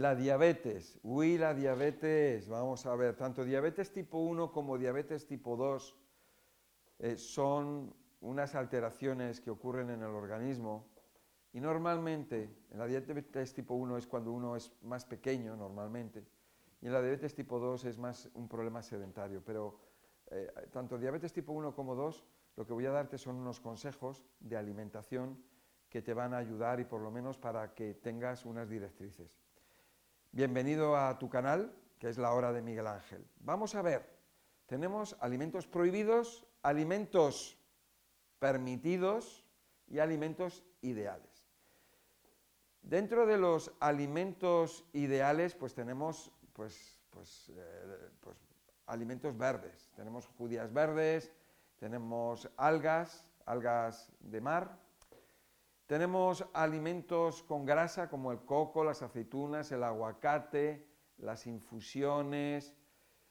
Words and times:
La 0.00 0.14
diabetes. 0.14 0.98
Uy, 1.02 1.36
la 1.36 1.52
diabetes. 1.52 2.48
Vamos 2.48 2.86
a 2.86 2.96
ver, 2.96 3.16
tanto 3.16 3.44
diabetes 3.44 3.92
tipo 3.92 4.16
1 4.16 4.50
como 4.50 4.78
diabetes 4.78 5.26
tipo 5.26 5.58
2 5.58 5.94
eh, 7.00 7.16
son 7.16 7.94
unas 8.22 8.54
alteraciones 8.54 9.42
que 9.42 9.50
ocurren 9.50 9.90
en 9.90 10.00
el 10.00 10.08
organismo 10.08 10.88
y 11.52 11.60
normalmente 11.60 12.48
en 12.70 12.78
la 12.78 12.86
diabetes 12.86 13.52
tipo 13.52 13.74
1 13.74 13.98
es 13.98 14.06
cuando 14.06 14.32
uno 14.32 14.56
es 14.56 14.72
más 14.84 15.04
pequeño 15.04 15.54
normalmente 15.54 16.24
y 16.80 16.86
en 16.86 16.94
la 16.94 17.02
diabetes 17.02 17.34
tipo 17.34 17.58
2 17.58 17.84
es 17.84 17.98
más 17.98 18.30
un 18.32 18.48
problema 18.48 18.82
sedentario, 18.82 19.42
pero 19.44 19.80
eh, 20.30 20.50
tanto 20.72 20.96
diabetes 20.96 21.34
tipo 21.34 21.52
1 21.52 21.74
como 21.74 21.94
2 21.94 22.24
lo 22.56 22.66
que 22.66 22.72
voy 22.72 22.86
a 22.86 22.90
darte 22.90 23.18
son 23.18 23.36
unos 23.36 23.60
consejos 23.60 24.24
de 24.38 24.56
alimentación 24.56 25.36
que 25.90 26.00
te 26.00 26.14
van 26.14 26.32
a 26.32 26.38
ayudar 26.38 26.80
y 26.80 26.86
por 26.86 27.02
lo 27.02 27.10
menos 27.10 27.36
para 27.36 27.74
que 27.74 27.92
tengas 27.92 28.46
unas 28.46 28.70
directrices. 28.70 29.39
Bienvenido 30.32 30.96
a 30.96 31.18
tu 31.18 31.28
canal, 31.28 31.74
que 31.98 32.08
es 32.08 32.16
la 32.16 32.32
hora 32.32 32.52
de 32.52 32.62
Miguel 32.62 32.86
Ángel. 32.86 33.26
Vamos 33.40 33.74
a 33.74 33.82
ver, 33.82 34.08
tenemos 34.66 35.16
alimentos 35.18 35.66
prohibidos, 35.66 36.46
alimentos 36.62 37.58
permitidos 38.38 39.44
y 39.88 39.98
alimentos 39.98 40.62
ideales. 40.82 41.48
Dentro 42.80 43.26
de 43.26 43.38
los 43.38 43.72
alimentos 43.80 44.84
ideales, 44.92 45.56
pues 45.56 45.74
tenemos 45.74 46.30
pues, 46.52 46.96
pues, 47.10 47.50
eh, 47.56 48.10
pues, 48.20 48.38
alimentos 48.86 49.36
verdes. 49.36 49.90
Tenemos 49.96 50.28
judías 50.38 50.72
verdes, 50.72 51.32
tenemos 51.80 52.48
algas, 52.56 53.26
algas 53.46 54.12
de 54.20 54.40
mar, 54.40 54.78
tenemos 55.90 56.46
alimentos 56.52 57.42
con 57.42 57.64
grasa 57.64 58.08
como 58.08 58.30
el 58.30 58.38
coco, 58.44 58.84
las 58.84 59.02
aceitunas, 59.02 59.72
el 59.72 59.82
aguacate, 59.82 60.86
las 61.18 61.48
infusiones. 61.48 62.76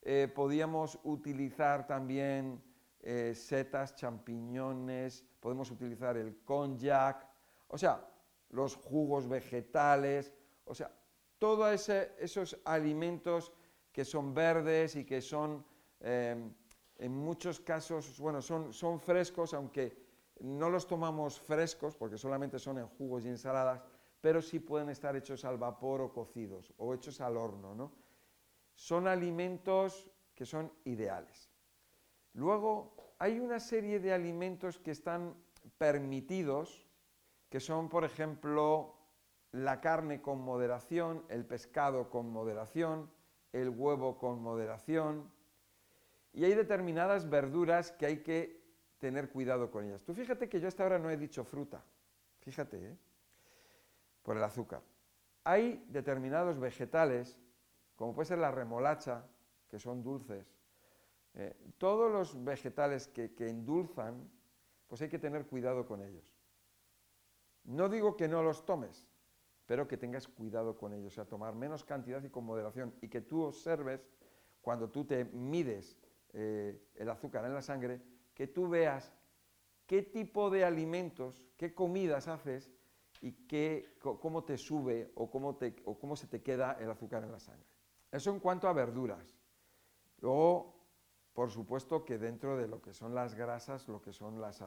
Eh, 0.00 0.32
podíamos 0.34 0.98
utilizar 1.04 1.86
también 1.86 2.64
eh, 3.00 3.34
setas, 3.34 3.94
champiñones, 3.94 5.22
podemos 5.38 5.70
utilizar 5.70 6.16
el 6.16 6.38
konjac, 6.46 7.28
o 7.68 7.76
sea, 7.76 8.08
los 8.48 8.74
jugos 8.74 9.28
vegetales, 9.28 10.32
o 10.64 10.74
sea, 10.74 10.90
todos 11.38 11.90
esos 11.90 12.58
alimentos 12.64 13.52
que 13.92 14.06
son 14.06 14.32
verdes 14.32 14.96
y 14.96 15.04
que 15.04 15.20
son, 15.20 15.62
eh, 16.00 16.50
en 16.96 17.12
muchos 17.12 17.60
casos, 17.60 18.18
bueno, 18.18 18.40
son, 18.40 18.72
son 18.72 18.98
frescos, 18.98 19.52
aunque 19.52 20.05
no 20.40 20.70
los 20.70 20.86
tomamos 20.86 21.40
frescos 21.40 21.96
porque 21.96 22.18
solamente 22.18 22.58
son 22.58 22.78
en 22.78 22.86
jugos 22.86 23.24
y 23.24 23.28
ensaladas, 23.28 23.82
pero 24.20 24.42
sí 24.42 24.58
pueden 24.58 24.88
estar 24.90 25.16
hechos 25.16 25.44
al 25.44 25.58
vapor 25.58 26.00
o 26.00 26.12
cocidos 26.12 26.72
o 26.78 26.94
hechos 26.94 27.20
al 27.20 27.36
horno. 27.36 27.74
¿no? 27.74 27.92
Son 28.74 29.08
alimentos 29.08 30.10
que 30.34 30.44
son 30.44 30.72
ideales. 30.84 31.50
Luego 32.34 33.14
hay 33.18 33.40
una 33.40 33.60
serie 33.60 33.98
de 33.98 34.12
alimentos 34.12 34.78
que 34.78 34.90
están 34.90 35.34
permitidos, 35.78 36.86
que 37.48 37.60
son, 37.60 37.88
por 37.88 38.04
ejemplo, 38.04 38.94
la 39.52 39.80
carne 39.80 40.20
con 40.20 40.40
moderación, 40.40 41.24
el 41.30 41.46
pescado 41.46 42.10
con 42.10 42.30
moderación, 42.30 43.10
el 43.52 43.70
huevo 43.70 44.18
con 44.18 44.42
moderación, 44.42 45.30
y 46.34 46.44
hay 46.44 46.54
determinadas 46.54 47.30
verduras 47.30 47.92
que 47.92 48.04
hay 48.04 48.22
que 48.22 48.65
tener 49.06 49.28
cuidado 49.30 49.70
con 49.70 49.84
ellas. 49.84 50.02
Tú 50.02 50.12
fíjate 50.14 50.48
que 50.48 50.58
yo 50.58 50.66
hasta 50.66 50.82
ahora 50.82 50.98
no 50.98 51.08
he 51.08 51.16
dicho 51.16 51.44
fruta, 51.44 51.80
fíjate, 52.40 52.76
¿eh? 52.88 52.96
por 54.24 54.36
el 54.36 54.42
azúcar. 54.42 54.82
Hay 55.44 55.86
determinados 55.90 56.58
vegetales, 56.58 57.38
como 57.94 58.12
puede 58.12 58.26
ser 58.26 58.38
la 58.38 58.50
remolacha, 58.50 59.24
que 59.68 59.78
son 59.78 60.02
dulces. 60.02 60.52
Eh, 61.34 61.54
todos 61.78 62.10
los 62.10 62.42
vegetales 62.42 63.06
que, 63.06 63.32
que 63.32 63.48
endulzan, 63.48 64.28
pues 64.88 65.00
hay 65.02 65.08
que 65.08 65.20
tener 65.20 65.46
cuidado 65.46 65.86
con 65.86 66.02
ellos. 66.02 66.34
No 67.62 67.88
digo 67.88 68.16
que 68.16 68.26
no 68.26 68.42
los 68.42 68.66
tomes, 68.66 69.06
pero 69.66 69.86
que 69.86 69.96
tengas 69.96 70.26
cuidado 70.26 70.76
con 70.76 70.94
ellos, 70.94 71.12
o 71.12 71.14
sea, 71.14 71.26
tomar 71.26 71.54
menos 71.54 71.84
cantidad 71.84 72.20
y 72.24 72.28
con 72.28 72.44
moderación, 72.44 72.92
y 73.00 73.08
que 73.08 73.20
tú 73.20 73.44
observes, 73.44 74.04
cuando 74.60 74.90
tú 74.90 75.04
te 75.04 75.26
mides 75.26 75.96
eh, 76.32 76.76
el 76.96 77.08
azúcar 77.08 77.44
en 77.44 77.54
la 77.54 77.62
sangre, 77.62 78.00
que 78.36 78.46
tú 78.46 78.68
veas 78.68 79.12
qué 79.86 80.02
tipo 80.02 80.50
de 80.50 80.64
alimentos, 80.64 81.42
qué 81.56 81.74
comidas 81.74 82.28
haces 82.28 82.70
y 83.22 83.32
qué, 83.32 83.96
cómo 83.98 84.44
te 84.44 84.58
sube 84.58 85.10
o 85.14 85.30
cómo, 85.30 85.56
te, 85.56 85.74
o 85.86 85.98
cómo 85.98 86.16
se 86.16 86.26
te 86.26 86.42
queda 86.42 86.76
el 86.78 86.90
azúcar 86.90 87.24
en 87.24 87.32
la 87.32 87.40
sangre. 87.40 87.66
Eso 88.12 88.30
en 88.30 88.38
cuanto 88.38 88.68
a 88.68 88.74
verduras. 88.74 89.34
Luego, 90.20 90.74
por 91.32 91.50
supuesto 91.50 92.04
que 92.04 92.18
dentro 92.18 92.58
de 92.58 92.68
lo 92.68 92.82
que 92.82 92.92
son 92.92 93.14
las 93.14 93.34
grasas, 93.34 93.88
lo 93.88 94.02
que 94.02 94.12
son 94.12 94.38
las 94.38 94.62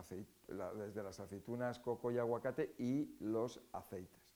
desde 0.47 1.03
las 1.03 1.19
aceitunas, 1.19 1.77
coco 1.77 2.11
y 2.11 2.17
aguacate 2.17 2.73
y 2.79 3.15
los 3.19 3.61
aceites. 3.71 4.33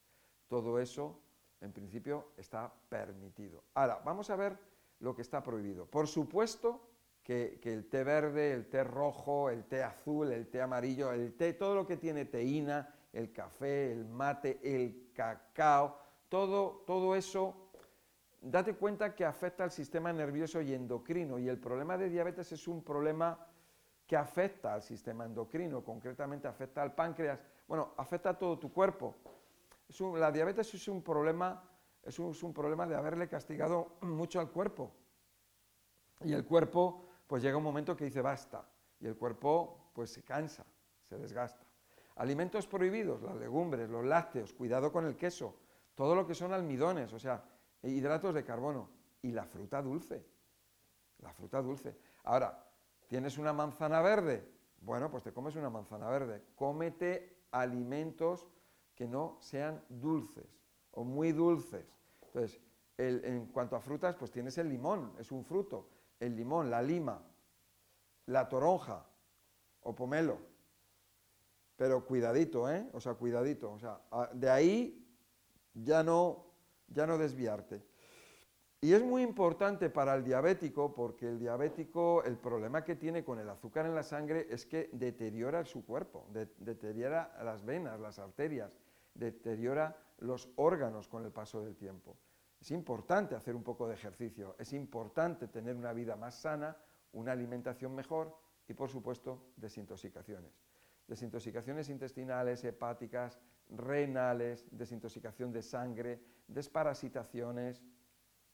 Todo 0.47 0.79
eso, 0.79 1.19
en 1.59 1.73
principio, 1.73 2.33
está 2.37 2.71
permitido. 2.87 3.63
Ahora, 3.73 3.99
vamos 4.05 4.29
a 4.29 4.35
ver 4.35 4.59
lo 4.99 5.15
que 5.15 5.23
está 5.23 5.41
prohibido. 5.41 5.87
Por 5.87 6.07
supuesto, 6.07 6.92
que, 7.23 7.59
el 7.63 7.89
té 7.89 8.03
verde, 8.03 8.51
el 8.51 8.69
té 8.69 8.83
rojo, 8.83 9.49
el 9.49 9.63
té 9.65 9.81
azul, 9.81 10.31
el 10.31 10.47
té 10.47 10.61
amarillo, 10.61 11.11
el 11.13 11.33
té, 11.35 11.53
todo 11.53 11.73
lo 11.73 11.87
que 11.87 11.97
tiene 11.97 12.25
teína, 12.25 12.93
el 13.13 13.31
café, 13.31 13.91
el 13.93 14.05
mate, 14.05 14.59
el 14.61 15.11
cacao, 15.13 15.97
todo, 16.27 16.83
todo 16.85 17.15
eso, 17.15 17.69
date 18.41 18.75
cuenta 18.75 19.15
que 19.15 19.23
afecta 19.23 19.63
al 19.63 19.71
sistema 19.71 20.11
nervioso 20.11 20.61
y 20.61 20.73
endocrino. 20.73 21.39
Y 21.39 21.47
el 21.47 21.59
problema 21.59 21.97
de 21.97 22.09
diabetes 22.09 22.51
es 22.51 22.67
un 22.67 22.83
problema 22.83 23.47
que 24.05 24.17
afecta 24.17 24.73
al 24.73 24.81
sistema 24.81 25.25
endocrino, 25.25 25.81
concretamente 25.81 26.47
afecta 26.47 26.81
al 26.81 26.93
páncreas, 26.93 27.39
bueno, 27.67 27.93
afecta 27.95 28.31
a 28.31 28.37
todo 28.37 28.59
tu 28.59 28.73
cuerpo. 28.73 29.15
la 30.17 30.29
diabetes 30.29 30.73
es 30.73 30.87
un 30.89 31.01
problema, 31.01 31.63
es 32.03 32.19
es 32.19 32.43
un 32.43 32.53
problema 32.53 32.85
de 32.85 32.95
haberle 32.95 33.29
castigado 33.29 33.95
mucho 34.01 34.41
al 34.41 34.51
cuerpo. 34.51 34.91
Y 36.21 36.33
el 36.33 36.45
cuerpo 36.45 37.12
pues 37.27 37.41
llega 37.43 37.57
un 37.57 37.63
momento 37.63 37.95
que 37.95 38.05
dice 38.05 38.21
basta 38.21 38.67
y 38.99 39.07
el 39.07 39.15
cuerpo 39.15 39.91
pues 39.93 40.11
se 40.11 40.23
cansa, 40.23 40.65
se 41.03 41.17
desgasta. 41.17 41.65
Alimentos 42.15 42.67
prohibidos, 42.67 43.21
las 43.21 43.35
legumbres, 43.37 43.89
los 43.89 44.05
lácteos, 44.05 44.53
cuidado 44.53 44.91
con 44.91 45.05
el 45.05 45.15
queso, 45.15 45.55
todo 45.95 46.15
lo 46.15 46.27
que 46.27 46.35
son 46.35 46.53
almidones, 46.53 47.11
o 47.13 47.19
sea, 47.19 47.43
hidratos 47.81 48.33
de 48.33 48.43
carbono 48.43 48.89
y 49.21 49.31
la 49.31 49.45
fruta 49.45 49.81
dulce. 49.81 50.25
La 51.19 51.33
fruta 51.33 51.61
dulce. 51.61 51.97
Ahora, 52.23 52.65
¿tienes 53.07 53.37
una 53.37 53.53
manzana 53.53 54.01
verde? 54.01 54.47
Bueno, 54.81 55.09
pues 55.09 55.23
te 55.23 55.31
comes 55.31 55.55
una 55.55 55.69
manzana 55.69 56.09
verde. 56.09 56.43
Cómete 56.55 57.45
alimentos 57.51 58.47
que 58.93 59.07
no 59.07 59.37
sean 59.39 59.83
dulces 59.89 60.59
o 60.91 61.03
muy 61.03 61.31
dulces. 61.31 61.85
Entonces, 62.21 62.59
en 62.97 63.47
cuanto 63.47 63.75
a 63.75 63.81
frutas, 63.81 64.15
pues 64.15 64.31
tienes 64.31 64.57
el 64.57 64.69
limón, 64.69 65.13
es 65.19 65.31
un 65.31 65.43
fruto 65.43 65.89
el 66.19 66.35
limón, 66.35 66.69
la 66.69 66.81
lima, 66.81 67.21
la 68.27 68.47
toronja 68.47 69.05
o 69.81 69.95
pomelo. 69.95 70.37
Pero 71.75 72.05
cuidadito, 72.05 72.69
¿eh? 72.69 72.87
O 72.93 72.99
sea, 72.99 73.15
cuidadito. 73.15 73.71
O 73.71 73.79
sea, 73.79 73.99
de 74.33 74.49
ahí 74.49 75.07
ya 75.73 76.03
no, 76.03 76.45
ya 76.87 77.05
no 77.07 77.17
desviarte. 77.17 77.83
Y 78.83 78.93
es 78.93 79.01
muy 79.01 79.21
importante 79.21 79.89
para 79.89 80.13
el 80.13 80.25
diabético 80.25 80.93
porque 80.93 81.29
el 81.29 81.39
diabético, 81.39 82.21
el 82.25 82.37
problema 82.37 82.83
que 82.83 82.97
tiene 82.97 83.23
con 83.23 83.39
el 83.39 83.49
azúcar 83.49 83.85
en 83.85 83.95
la 83.95 84.03
sangre 84.03 84.45
es 84.49 84.65
que 84.65 84.89
deteriora 84.91 85.63
su 85.63 85.85
cuerpo, 85.85 86.27
deteriora 86.57 87.33
las 87.45 87.63
venas, 87.63 87.97
las 88.01 88.19
arterias, 88.19 88.77
deteriora 89.13 89.95
los 90.19 90.49
órganos 90.57 91.07
con 91.07 91.23
el 91.23 91.31
paso 91.31 91.61
del 91.61 91.77
tiempo. 91.77 92.17
Es 92.63 92.71
importante 92.71 93.35
hacer 93.35 93.57
un 93.57 93.61
poco 93.61 93.89
de 93.89 93.95
ejercicio, 93.95 94.55
es 94.57 94.71
importante 94.71 95.49
tener 95.49 95.75
una 95.75 95.91
vida 95.91 96.15
más 96.15 96.35
sana, 96.35 96.77
una 97.11 97.33
alimentación 97.33 97.93
mejor 97.93 98.39
y, 98.69 98.73
por 98.73 98.89
supuesto, 98.89 99.51
desintoxicaciones. 99.57 100.63
Desintoxicaciones 101.05 101.89
intestinales, 101.89 102.63
hepáticas, 102.63 103.37
renales, 103.69 104.65
desintoxicación 104.71 105.51
de 105.51 105.61
sangre, 105.61 106.23
desparasitaciones 106.47 107.83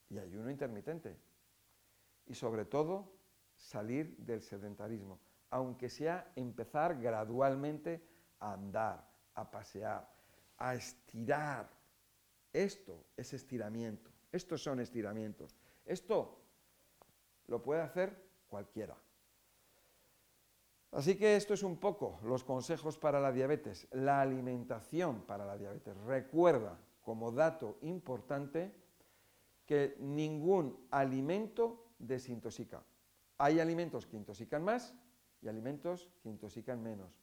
y 0.10 0.18
ayuno 0.18 0.50
intermitente. 0.50 1.16
Y 2.26 2.34
sobre 2.34 2.66
todo, 2.66 3.14
salir 3.56 4.18
del 4.18 4.42
sedentarismo, 4.42 5.20
aunque 5.52 5.88
sea 5.88 6.32
empezar 6.36 7.00
gradualmente 7.00 8.04
a 8.40 8.54
andar, 8.54 9.08
a 9.36 9.52
pasear, 9.52 10.12
a 10.58 10.74
estirar, 10.74 11.70
esto 12.54 13.06
es 13.18 13.34
estiramiento. 13.34 14.12
Estos 14.32 14.64
son 14.64 14.80
estiramientos. 14.80 15.56
Esto 15.86 16.40
lo 17.48 17.62
puede 17.62 17.82
hacer 17.82 18.16
cualquiera. 18.48 18.96
Así 20.92 21.16
que 21.16 21.36
esto 21.36 21.54
es 21.54 21.64
un 21.64 21.78
poco 21.78 22.20
los 22.24 22.44
consejos 22.44 22.98
para 22.98 23.20
la 23.20 23.32
diabetes, 23.32 23.88
la 23.92 24.22
alimentación 24.22 25.22
para 25.22 25.46
la 25.46 25.58
diabetes. 25.58 25.96
Recuerda, 25.98 26.80
como 27.02 27.32
dato 27.32 27.78
importante, 27.82 28.74
que 29.66 29.96
ningún 30.00 30.88
alimento 30.90 31.92
desintoxica. 32.00 32.84
Hay 33.38 33.60
alimentos 33.60 34.08
que 34.08 34.18
intoxican 34.18 34.64
más 34.64 34.96
y 35.42 35.48
alimentos 35.48 36.10
que 36.24 36.30
intoxican 36.30 36.82
menos. 36.82 37.22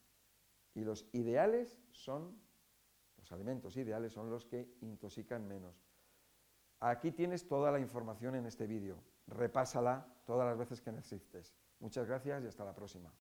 Y 0.73 0.85
los 0.85 1.05
ideales 1.11 1.77
son, 1.91 2.39
los 3.27 3.33
alimentos 3.33 3.75
ideales 3.75 4.13
son 4.13 4.29
los 4.29 4.45
que 4.45 4.77
intoxican 4.79 5.45
menos. 5.45 5.83
Aquí 6.79 7.11
tienes 7.11 7.45
toda 7.45 7.73
la 7.73 7.79
información 7.79 8.35
en 8.35 8.45
este 8.45 8.67
vídeo. 8.67 9.03
Repásala 9.27 10.07
todas 10.25 10.47
las 10.47 10.57
veces 10.57 10.79
que 10.79 10.93
necesites. 10.93 11.53
Muchas 11.79 12.07
gracias 12.07 12.41
y 12.45 12.47
hasta 12.47 12.63
la 12.63 12.73
próxima. 12.73 13.11